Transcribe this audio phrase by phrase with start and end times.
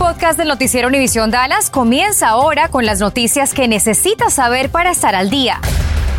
[0.00, 5.14] podcast del noticiero Univisión Dallas comienza ahora con las noticias que necesitas saber para estar
[5.14, 5.58] al día.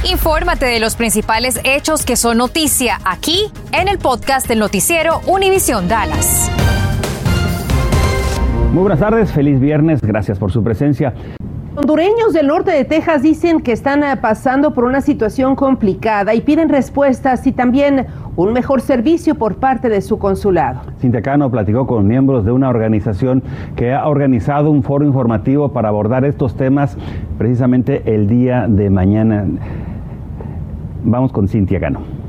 [0.04, 5.88] Infórmate de los principales hechos que son noticia aquí en el podcast del noticiero Univisión
[5.88, 6.52] Dallas.
[8.72, 11.16] Muy buenas tardes, feliz viernes, gracias por su presencia.
[11.74, 16.42] Hondureños del norte de Texas dicen que están eh, pasando por una situación complicada y
[16.42, 20.82] piden respuestas y también un mejor servicio por parte de su consulado.
[21.00, 23.42] Cintia Cano platicó con miembros de una organización
[23.78, 26.98] que ha organizado un foro informativo para abordar estos temas
[27.38, 29.46] precisamente el día de mañana.
[31.06, 32.21] Vamos con Cintia Cano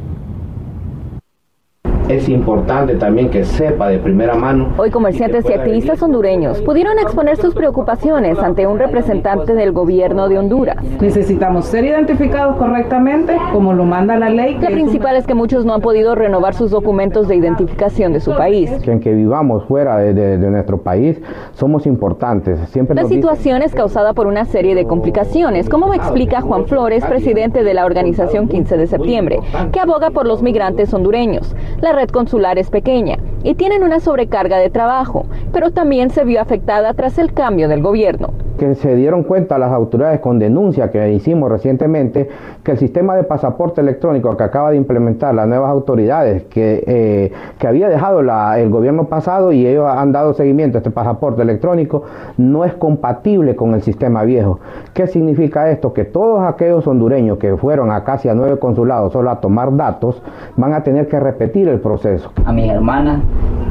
[2.16, 4.68] es importante también que sepa de primera mano.
[4.76, 10.38] Hoy comerciantes y, activistas hondureños pudieron exponer sus preocupaciones ante un representante del gobierno de
[10.38, 10.76] Honduras.
[11.00, 14.58] Necesitamos ser identificados correctamente como lo manda la ley.
[14.60, 18.34] La principal es que muchos no han podido renovar sus documentos de identificación de su
[18.36, 18.70] país.
[18.82, 21.20] Que que vivamos fuera de, nuestro país
[21.54, 22.58] somos importantes.
[22.70, 27.04] Siempre la situación es causada por una serie de complicaciones, como me explica Juan Flores,
[27.04, 29.40] presidente de la organización 15 de septiembre,
[29.72, 31.54] que aboga por los migrantes hondureños.
[31.80, 36.40] La red consular es pequeña y tienen una sobrecarga de trabajo, pero también se vio
[36.40, 38.30] afectada tras el cambio del gobierno
[38.62, 42.28] que se dieron cuenta las autoridades con denuncia que hicimos recientemente
[42.62, 47.32] que el sistema de pasaporte electrónico que acaba de implementar las nuevas autoridades que, eh,
[47.58, 52.04] que había dejado el gobierno pasado y ellos han dado seguimiento a este pasaporte electrónico
[52.36, 54.60] no es compatible con el sistema viejo.
[54.94, 55.92] ¿Qué significa esto?
[55.92, 60.22] Que todos aquellos hondureños que fueron a casi a nueve consulados solo a tomar datos
[60.56, 62.32] van a tener que repetir el proceso.
[62.46, 63.22] A mis hermanas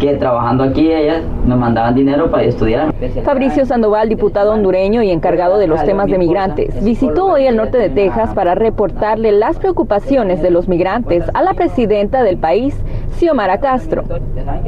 [0.02, 2.92] que trabajando aquí ellas nos mandaban dinero para estudiar.
[3.24, 7.78] Fabricio Sandoval, diputado hondureño y encargado de los temas de migrantes, visitó hoy el norte
[7.78, 12.76] de Texas para reportarle las preocupaciones de los migrantes a la presidenta del país,
[13.12, 14.04] Xiomara Castro,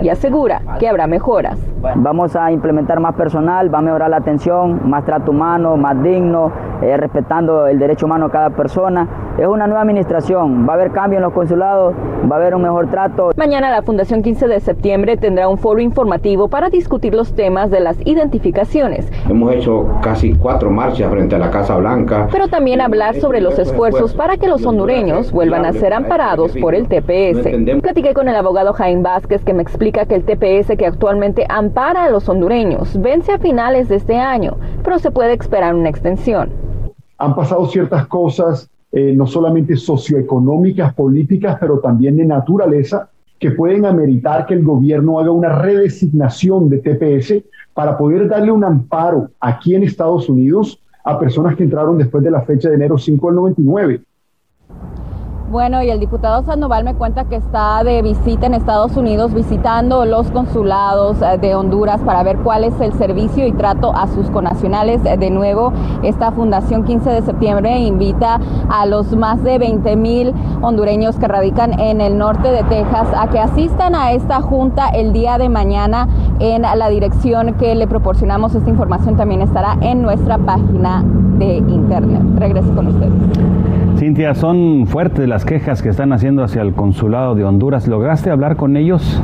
[0.02, 1.58] y asegura que habrá mejoras.
[1.96, 6.52] Vamos a implementar más personal, va a mejorar la atención, más trato humano, más digno,
[6.82, 9.08] eh, respetando el derecho humano de cada persona.
[9.38, 11.94] Es una nueva administración, va a haber cambio en los consulados,
[12.32, 13.32] va a haber un mejor trato.
[13.36, 17.80] Mañana la Fundación 15 de septiembre tendrá un foro informativo para discutir los temas de
[17.80, 19.10] las identificaciones.
[19.30, 22.28] Hemos hecho casi cuatro marchas frente a la Casa Blanca.
[22.30, 26.76] Pero también hablar sobre los esfuerzos para que los hondureños vuelvan a ser amparados por
[26.76, 27.48] el TPS.
[27.82, 32.04] Platiqué con el abogado Jaime Vázquez que me explica que el TPS que actualmente ampara
[32.04, 36.50] a los hondureños vence a finales de este año, pero se puede esperar una extensión.
[37.18, 43.10] Han pasado ciertas cosas, eh, no solamente socioeconómicas, políticas, pero también de naturaleza,
[43.44, 47.44] que pueden ameritar que el gobierno haga una redesignación de TPS
[47.74, 52.32] para poder darle un amparo aquí en Estados Unidos a personas que entraron después de
[52.32, 54.02] la fecha de enero 5 del 99.
[55.54, 60.04] Bueno, y el diputado Sandoval me cuenta que está de visita en Estados Unidos visitando
[60.04, 64.32] los consulados eh, de Honduras para ver cuál es el servicio y trato a sus
[64.32, 65.04] conacionales.
[65.04, 65.72] De nuevo,
[66.02, 71.80] esta Fundación 15 de septiembre invita a los más de 20 mil hondureños que radican
[71.80, 76.08] en el norte de Texas a que asistan a esta junta el día de mañana
[76.40, 78.56] en la dirección que le proporcionamos.
[78.56, 81.04] Esta información también estará en nuestra página
[81.38, 82.24] de internet.
[82.40, 83.14] Regreso con ustedes.
[83.98, 87.88] Cintia, son fuertes las quejas que están haciendo hacia el consulado de Honduras.
[87.88, 89.22] ¿Lograste hablar con ellos?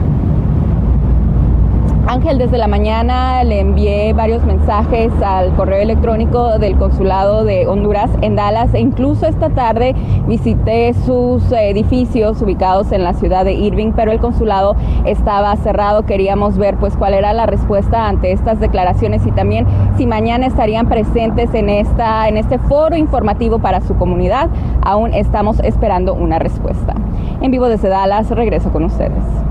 [2.10, 8.10] Ángel, desde la mañana le envié varios mensajes al correo electrónico del consulado de Honduras
[8.24, 9.94] en Dallas e incluso esta tarde
[10.28, 14.76] visité sus edificios ubicados en la ciudad de Irving, pero el consulado
[15.06, 16.08] estaba cerrado.
[16.08, 20.90] Queríamos ver pues cuál era la respuesta ante estas declaraciones y también si mañana estarían
[20.90, 24.50] presentes en esta en este foro informativo para su comunidad.
[24.82, 26.96] Aún estamos esperando una respuesta.
[27.40, 29.49] En vivo desde Dallas, regreso con ustedes.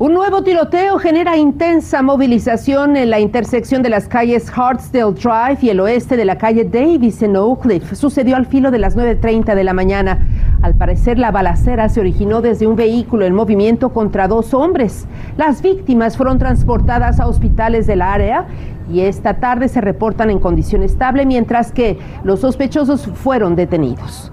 [0.00, 5.70] Un nuevo tiroteo genera intensa movilización en la intersección de las calles Hartsdale Drive y
[5.70, 7.94] el oeste de la calle Davis en Oak Cliff.
[7.94, 10.24] Sucedió al filo de las 9.30 de la mañana.
[10.62, 15.08] Al parecer, la balacera se originó desde un vehículo en movimiento contra dos hombres.
[15.36, 18.46] Las víctimas fueron transportadas a hospitales del área
[18.88, 24.30] y esta tarde se reportan en condición estable, mientras que los sospechosos fueron detenidos.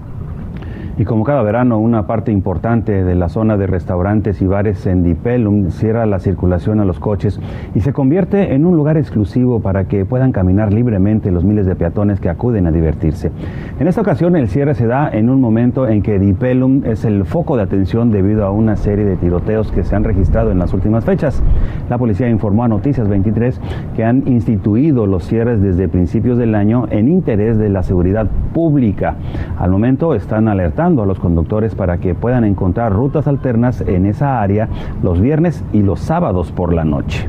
[0.98, 5.04] Y como cada verano, una parte importante de la zona de restaurantes y bares en
[5.04, 7.38] Dipelum cierra la circulación a los coches
[7.74, 11.76] y se convierte en un lugar exclusivo para que puedan caminar libremente los miles de
[11.76, 13.30] peatones que acuden a divertirse.
[13.78, 17.26] En esta ocasión, el cierre se da en un momento en que Dipelum es el
[17.26, 20.72] foco de atención debido a una serie de tiroteos que se han registrado en las
[20.72, 21.42] últimas fechas.
[21.90, 23.60] La policía informó a Noticias 23
[23.94, 29.16] que han instituido los cierres desde principios del año en interés de la seguridad pública.
[29.58, 34.40] Al momento están alertando a los conductores para que puedan encontrar rutas alternas en esa
[34.40, 34.68] área
[35.02, 37.28] los viernes y los sábados por la noche.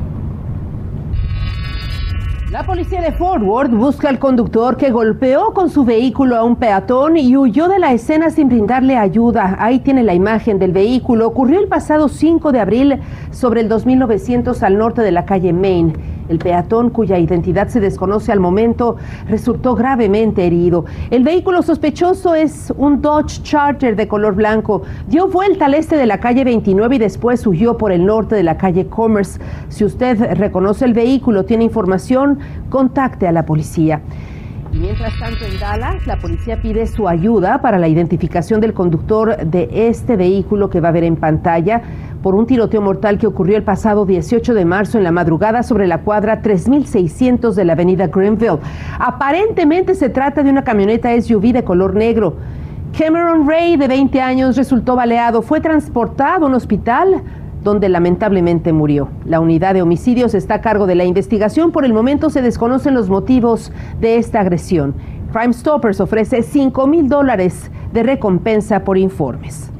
[2.52, 6.56] La policía de Fort Worth busca al conductor que golpeó con su vehículo a un
[6.56, 9.56] peatón y huyó de la escena sin brindarle ayuda.
[9.58, 11.26] Ahí tiene la imagen del vehículo.
[11.26, 13.00] Ocurrió el pasado 5 de abril
[13.32, 16.17] sobre el 2900 al norte de la calle Main.
[16.28, 18.96] El peatón, cuya identidad se desconoce al momento,
[19.28, 20.84] resultó gravemente herido.
[21.10, 24.82] El vehículo sospechoso es un Dodge Charger de color blanco.
[25.06, 28.42] Dio vuelta al este de la calle 29 y después huyó por el norte de
[28.42, 29.40] la calle Commerce.
[29.68, 32.38] Si usted reconoce el vehículo, tiene información,
[32.68, 34.02] contacte a la policía.
[34.78, 39.68] Mientras tanto en Dallas, la policía pide su ayuda para la identificación del conductor de
[39.72, 41.82] este vehículo que va a ver en pantalla
[42.22, 45.88] por un tiroteo mortal que ocurrió el pasado 18 de marzo en la madrugada sobre
[45.88, 48.60] la cuadra 3600 de la avenida Greenville.
[49.00, 52.36] Aparentemente se trata de una camioneta SUV de color negro.
[52.96, 55.42] Cameron Ray, de 20 años, resultó baleado.
[55.42, 57.24] Fue transportado a un hospital
[57.68, 59.08] donde lamentablemente murió.
[59.26, 61.70] La unidad de homicidios está a cargo de la investigación.
[61.70, 64.94] Por el momento se desconocen los motivos de esta agresión.
[65.32, 69.70] Crime Stoppers ofrece 5 mil dólares de recompensa por informes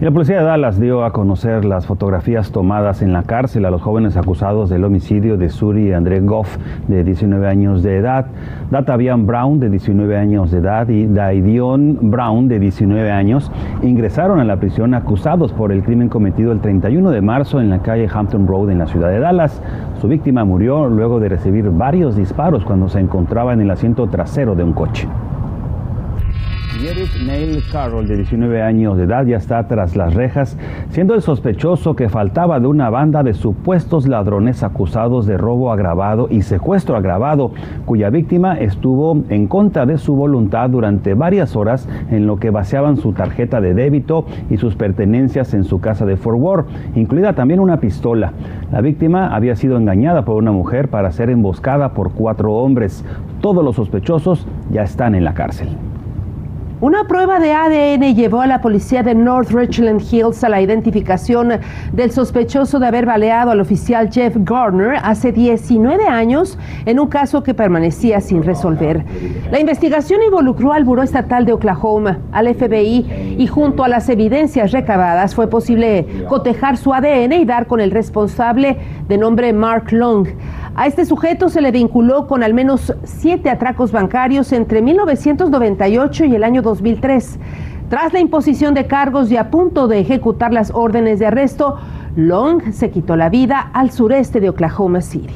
[0.00, 3.80] la policía de Dallas dio a conocer las fotografías tomadas en la cárcel a los
[3.80, 6.58] jóvenes acusados del homicidio de Suri André Goff,
[6.88, 8.26] de 19 años de edad,
[8.72, 13.52] Datavian Brown, de 19 años de edad, y Daidion Brown, de 19 años,
[13.82, 17.78] ingresaron a la prisión acusados por el crimen cometido el 31 de marzo en la
[17.78, 19.62] calle Hampton Road en la ciudad de Dallas.
[20.00, 24.56] Su víctima murió luego de recibir varios disparos cuando se encontraba en el asiento trasero
[24.56, 25.06] de un coche.
[26.82, 30.58] Eric Neil Carroll, de 19 años de edad, ya está tras las rejas,
[30.90, 36.26] siendo el sospechoso que faltaba de una banda de supuestos ladrones acusados de robo agravado
[36.30, 37.52] y secuestro agravado,
[37.86, 42.96] cuya víctima estuvo en contra de su voluntad durante varias horas en lo que vaciaban
[42.96, 46.66] su tarjeta de débito y sus pertenencias en su casa de Fort Worth,
[46.96, 48.32] incluida también una pistola.
[48.72, 53.04] La víctima había sido engañada por una mujer para ser emboscada por cuatro hombres.
[53.40, 55.68] Todos los sospechosos ya están en la cárcel.
[56.84, 61.58] Una prueba de ADN llevó a la policía de North Richland Hills a la identificación
[61.94, 67.42] del sospechoso de haber baleado al oficial Jeff Garner hace 19 años en un caso
[67.42, 69.02] que permanecía sin resolver.
[69.50, 74.70] La investigación involucró al Buró Estatal de Oklahoma, al FBI y junto a las evidencias
[74.72, 78.76] recabadas fue posible cotejar su ADN y dar con el responsable
[79.08, 80.28] de nombre Mark Long.
[80.76, 86.34] A este sujeto se le vinculó con al menos siete atracos bancarios entre 1998 y
[86.34, 87.38] el año 2003.
[87.88, 91.78] Tras la imposición de cargos y a punto de ejecutar las órdenes de arresto,
[92.16, 95.34] Long se quitó la vida al sureste de Oklahoma City.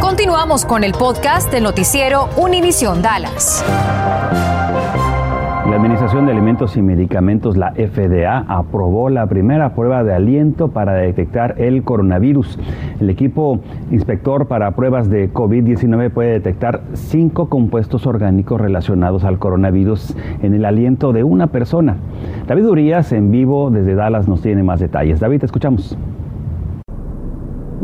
[0.00, 3.64] Continuamos con el podcast del noticiero Univisión Dallas.
[6.14, 11.82] De Alimentos y Medicamentos, la FDA, aprobó la primera prueba de aliento para detectar el
[11.82, 12.56] coronavirus.
[13.00, 13.58] El equipo
[13.90, 20.64] inspector para pruebas de COVID-19 puede detectar cinco compuestos orgánicos relacionados al coronavirus en el
[20.64, 21.96] aliento de una persona.
[22.46, 25.18] David Urias, en vivo desde Dallas, nos tiene más detalles.
[25.18, 25.98] David, te escuchamos.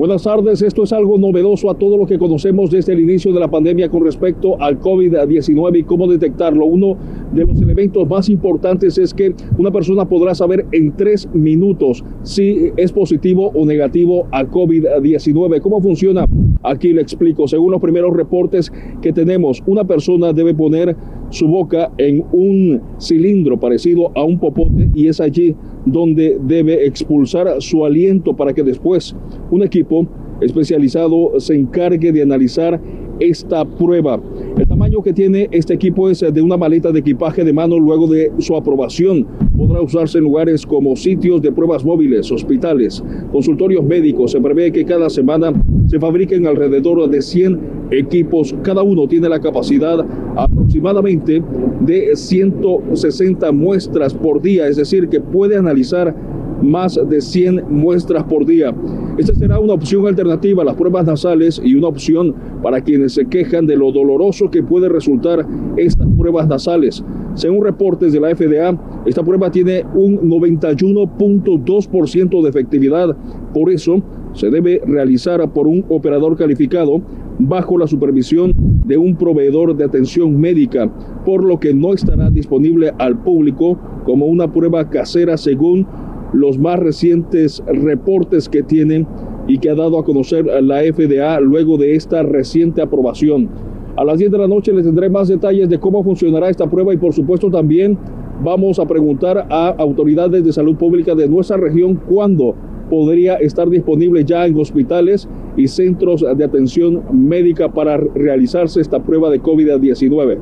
[0.01, 3.41] Buenas tardes, esto es algo novedoso a todo lo que conocemos desde el inicio de
[3.41, 6.65] la pandemia con respecto al COVID-19 y cómo detectarlo.
[6.65, 6.97] Uno
[7.35, 12.73] de los elementos más importantes es que una persona podrá saber en tres minutos si
[12.79, 15.61] es positivo o negativo a COVID-19.
[15.61, 16.25] ¿Cómo funciona?
[16.63, 17.47] Aquí le explico.
[17.47, 20.97] Según los primeros reportes que tenemos, una persona debe poner
[21.31, 25.55] su boca en un cilindro parecido a un popote y es allí
[25.87, 29.17] donde debe expulsar su aliento para que después
[29.51, 30.07] un equipo
[30.41, 32.81] especializado se encargue de analizar
[33.21, 34.21] esta prueba.
[34.59, 38.07] El tamaño que tiene este equipo es de una maleta de equipaje de mano luego
[38.07, 39.27] de su aprobación.
[39.57, 44.33] Podrá usarse en lugares como sitios de pruebas móviles, hospitales, consultorios médicos.
[44.33, 45.53] Se prevé que cada semana
[45.87, 48.55] se fabriquen alrededor de 100 equipos.
[48.63, 50.05] Cada uno tiene la capacidad
[50.37, 51.43] aproximadamente
[51.81, 56.15] de 160 muestras por día, es decir, que puede analizar
[56.63, 58.75] más de 100 muestras por día.
[59.19, 63.27] Esta será una opción alternativa a las pruebas nasales y una opción para quienes se
[63.27, 67.05] quejan de lo doloroso que puede resultar estas pruebas nasales.
[67.35, 73.17] Según reportes de la FDA, esta prueba tiene un 91.2% de efectividad.
[73.55, 74.03] Por eso,
[74.35, 77.01] se debe realizar por un operador calificado
[77.39, 78.53] bajo la supervisión
[78.87, 80.91] de un proveedor de atención médica,
[81.25, 85.87] por lo que no estará disponible al público como una prueba casera según
[86.33, 89.07] los más recientes reportes que tienen
[89.49, 93.49] y que ha dado a conocer la FDA luego de esta reciente aprobación.
[93.97, 96.95] A las 10 de la noche les tendré más detalles de cómo funcionará esta prueba
[96.95, 97.99] y por supuesto también
[98.43, 102.55] vamos a preguntar a autoridades de salud pública de nuestra región cuándo
[102.91, 109.31] podría estar disponible ya en hospitales y centros de atención médica para realizarse esta prueba
[109.31, 110.39] de COVID-19.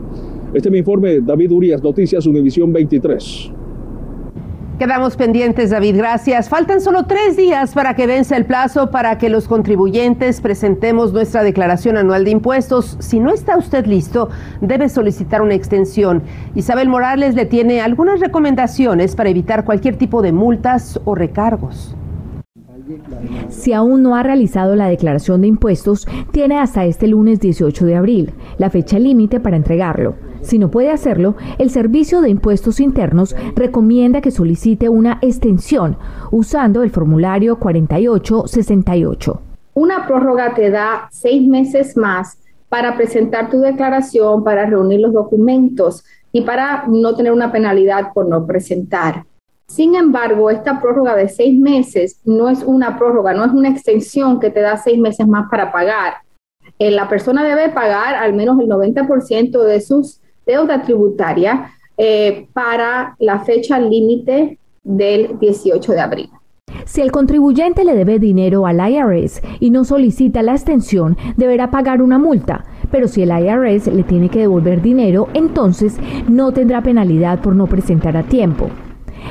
[0.55, 3.53] Este es mi informe, David Urias, Noticias Univisión 23.
[4.79, 6.49] Quedamos pendientes, David, gracias.
[6.49, 11.43] Faltan solo tres días para que vence el plazo para que los contribuyentes presentemos nuestra
[11.43, 12.97] declaración anual de impuestos.
[13.01, 14.29] Si no está usted listo,
[14.61, 16.23] debe solicitar una extensión.
[16.55, 21.97] Isabel Morales le tiene algunas recomendaciones para evitar cualquier tipo de multas o recargos.
[23.49, 27.97] Si aún no ha realizado la declaración de impuestos, tiene hasta este lunes 18 de
[27.97, 30.15] abril, la fecha límite para entregarlo.
[30.41, 35.97] Si no puede hacerlo, el Servicio de Impuestos Internos recomienda que solicite una extensión
[36.31, 39.43] usando el formulario 4868.
[39.75, 46.05] Una prórroga te da seis meses más para presentar tu declaración, para reunir los documentos
[46.33, 49.25] y para no tener una penalidad por no presentar.
[49.69, 54.41] Sin embargo, esta prórroga de seis meses no es una prórroga, no es una extensión
[54.41, 56.15] que te da seis meses más para pagar.
[56.79, 63.15] Eh, la persona debe pagar al menos el 90% de sus deuda tributaria eh, para
[63.19, 66.31] la fecha límite del 18 de abril.
[66.87, 72.01] Si el contribuyente le debe dinero al IRS y no solicita la extensión, deberá pagar
[72.01, 72.65] una multa.
[72.91, 77.67] Pero si el IRS le tiene que devolver dinero, entonces no tendrá penalidad por no
[77.67, 78.71] presentar a tiempo.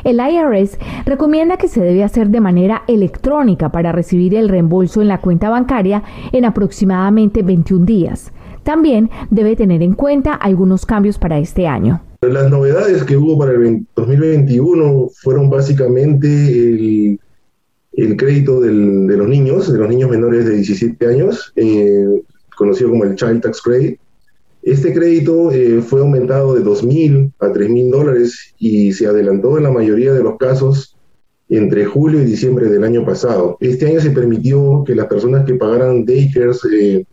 [0.04, 5.08] El IRS recomienda que se debe hacer de manera electrónica para recibir el reembolso en
[5.08, 8.32] la cuenta bancaria en aproximadamente 21 días.
[8.64, 12.02] También debe tener en cuenta algunos cambios para este año.
[12.22, 16.28] Las novedades que hubo para el 2021 fueron básicamente
[17.94, 22.24] el, crédito de los niños, de los niños menores de 17 años, eh,
[22.56, 24.00] conocido como el Child Tax Credit.
[24.68, 29.72] Este crédito eh, fue aumentado de 2.000 a 3.000 dólares y se adelantó en la
[29.72, 30.98] mayoría de los casos
[31.48, 33.56] entre julio y diciembre del año pasado.
[33.62, 37.06] Este año se permitió que las personas que pagaran daycares eh,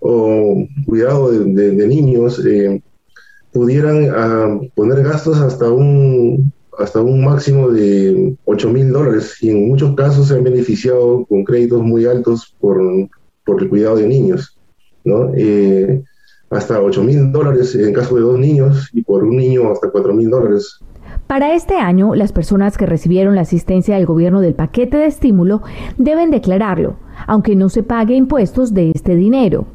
[0.00, 2.80] o cuidado de, niños eh,
[3.52, 9.68] pudieran ah, poner gastos hasta un hasta un máximo de 8 mil dólares y en
[9.68, 12.80] muchos casos se han beneficiado con créditos muy altos por,
[13.44, 14.58] por el cuidado de niños,
[15.04, 15.30] ¿no?
[15.36, 16.02] Eh,
[16.54, 20.14] hasta 8 mil dólares en caso de dos niños y por un niño hasta 4
[20.14, 20.80] mil dólares.
[21.26, 25.62] Para este año, las personas que recibieron la asistencia del gobierno del paquete de estímulo
[25.96, 26.96] deben declararlo,
[27.26, 29.66] aunque no se pague impuestos de este dinero.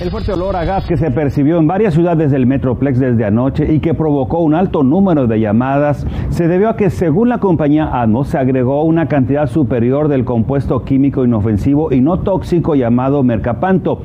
[0.00, 3.72] El fuerte olor a gas que se percibió en varias ciudades del Metroplex desde anoche
[3.72, 8.00] y que provocó un alto número de llamadas se debió a que, según la compañía
[8.00, 14.02] Atmos, se agregó una cantidad superior del compuesto químico inofensivo y no tóxico llamado mercapanto.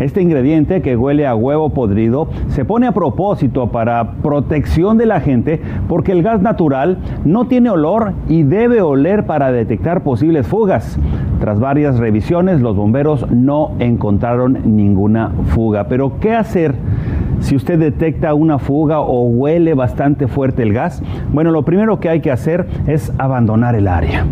[0.00, 5.20] Este ingrediente, que huele a huevo podrido, se pone a propósito para protección de la
[5.20, 10.98] gente porque el gas natural no tiene olor y debe oler para detectar posibles fugas.
[11.40, 15.86] Tras varias revisiones, los bomberos no encontraron ninguna fuga.
[15.86, 16.74] Pero ¿qué hacer
[17.40, 21.02] si usted detecta una fuga o huele bastante fuerte el gas?
[21.32, 24.24] Bueno, lo primero que hay que hacer es abandonar el área.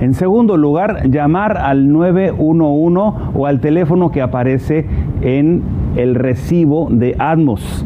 [0.00, 4.86] En segundo lugar, llamar al 911 o al teléfono que aparece
[5.20, 5.62] en
[5.96, 7.84] el recibo de Atmos.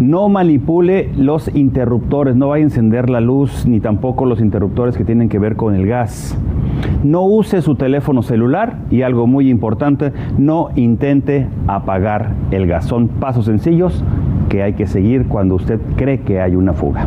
[0.00, 5.04] No manipule los interruptores, no vaya a encender la luz ni tampoco los interruptores que
[5.04, 6.38] tienen que ver con el gas.
[7.04, 12.86] No use su teléfono celular y algo muy importante, no intente apagar el gas.
[12.86, 14.02] Son pasos sencillos
[14.48, 17.06] que hay que seguir cuando usted cree que hay una fuga.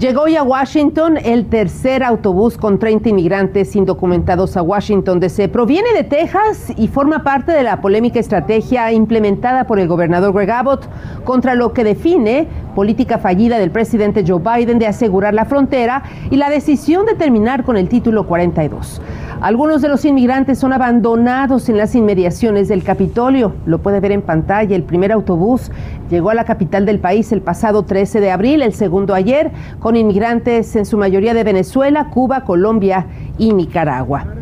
[0.00, 5.50] Llegó hoy a Washington el tercer autobús con 30 inmigrantes indocumentados a Washington DC.
[5.50, 10.52] Proviene de Texas y forma parte de la polémica estrategia implementada por el gobernador Greg
[10.52, 10.88] Abbott
[11.24, 16.36] contra lo que define política fallida del presidente Joe Biden de asegurar la frontera y
[16.36, 19.00] la decisión de terminar con el título 42.
[19.40, 23.54] Algunos de los inmigrantes son abandonados en las inmediaciones del Capitolio.
[23.64, 24.76] Lo puede ver en pantalla.
[24.76, 25.70] El primer autobús
[26.10, 29.96] llegó a la capital del país el pasado 13 de abril, el segundo ayer, con
[29.96, 33.06] inmigrantes en su mayoría de Venezuela, Cuba, Colombia
[33.38, 34.39] y Nicaragua.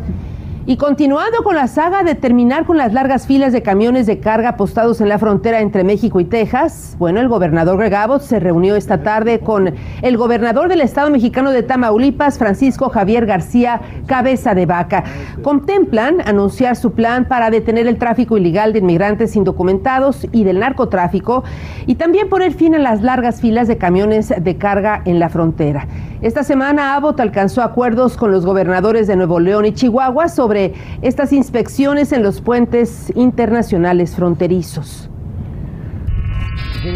[0.65, 4.49] Y continuando con la saga de terminar con las largas filas de camiones de carga
[4.49, 8.75] apostados en la frontera entre México y Texas, bueno, el gobernador Greg Abbott se reunió
[8.75, 14.65] esta tarde con el gobernador del estado mexicano de Tamaulipas, Francisco Javier García Cabeza de
[14.65, 15.05] Vaca.
[15.41, 21.43] Contemplan anunciar su plan para detener el tráfico ilegal de inmigrantes indocumentados y del narcotráfico
[21.87, 25.87] y también poner fin a las largas filas de camiones de carga en la frontera.
[26.21, 30.58] Esta semana Abbott alcanzó acuerdos con los gobernadores de Nuevo León y Chihuahua sobre
[31.01, 35.09] estas inspecciones en los puentes internacionales fronterizos.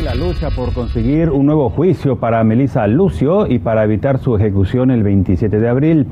[0.04, 4.92] La lucha por conseguir un nuevo juicio para Melissa Lucio y para evitar su ejecución
[4.92, 6.08] el 27 de abril.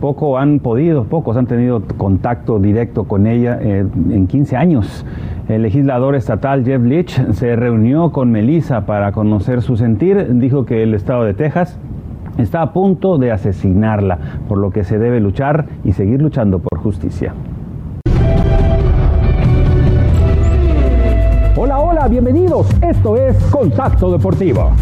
[0.00, 5.06] Poco han podido, pocos han tenido contacto directo con ella eh, en 15 años.
[5.48, 10.38] El legislador estatal Jeff Leach se reunió con Melissa para conocer su sentir.
[10.38, 11.78] Dijo que el estado de Texas
[12.38, 16.78] está a punto de asesinarla, por lo que se debe luchar y seguir luchando por
[16.78, 17.34] justicia.
[21.56, 22.68] Hola, hola, bienvenidos.
[22.82, 24.72] Esto es Contacto Deportivo.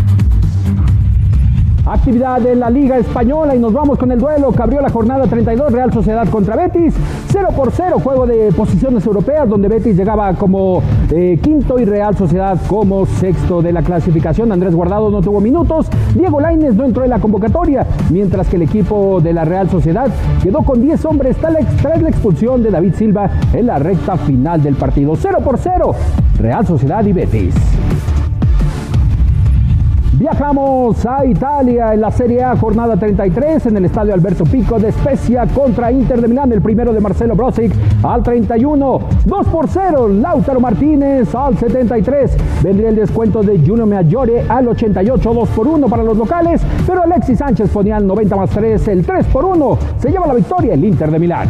[1.87, 5.27] Actividad en la Liga Española y nos vamos con el duelo que abrió la jornada
[5.27, 6.95] 32 Real Sociedad contra Betis.
[7.29, 12.17] 0 por 0, juego de posiciones europeas donde Betis llegaba como eh, quinto y Real
[12.17, 14.51] Sociedad como sexto de la clasificación.
[14.51, 18.63] Andrés Guardado no tuvo minutos, Diego Lainez no entró en la convocatoria, mientras que el
[18.63, 20.09] equipo de la Real Sociedad
[20.43, 24.77] quedó con 10 hombres tras la expulsión de David Silva en la recta final del
[24.77, 25.15] partido.
[25.17, 25.95] 0 por 0,
[26.39, 27.55] Real Sociedad y Betis.
[30.17, 34.93] Viajamos a Italia en la Serie A, jornada 33, en el estadio Alberto Pico de
[34.93, 37.73] Spezia contra Inter de Milán, el primero de Marcelo Brozic
[38.05, 44.45] al 31, 2 por 0, Lautaro Martínez al 73, vendría el descuento de Juno Maggiore
[44.49, 48.51] al 88, 2 por 1 para los locales, pero Alexis Sánchez ponía al 90 más
[48.51, 51.49] 3, el 3 por 1, se lleva la victoria el Inter de Milán.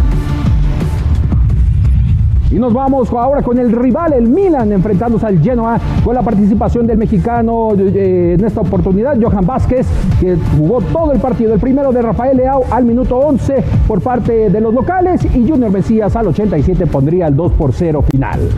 [2.55, 6.87] Y nos vamos ahora con el rival, el Milan, enfrentándose al Genoa con la participación
[6.87, 9.89] del mexicano eh, en esta oportunidad, Johan Vázquez,
[10.21, 11.53] que jugó todo el partido.
[11.53, 15.73] El primero de Rafael Leao al minuto 11 por parte de los locales y Junior
[15.73, 18.49] Mesías al 87 pondría el 2 por 0 final.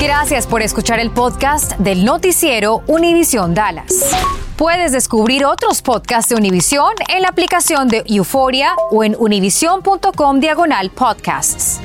[0.00, 4.14] Gracias por escuchar el podcast del noticiero Univisión Dallas.
[4.56, 10.90] Puedes descubrir otros podcasts de Univisión en la aplicación de Euforia o en univision.com diagonal
[10.90, 11.80] podcasts.